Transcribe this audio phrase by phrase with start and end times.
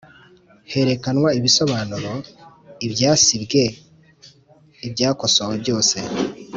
[0.71, 2.11] Herekanwa ibisobanuro
[2.85, 3.61] ibyasibwe
[4.87, 5.97] ibyakosowe byose